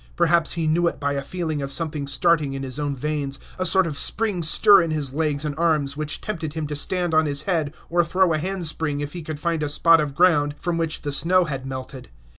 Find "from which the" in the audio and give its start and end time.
10.59-11.11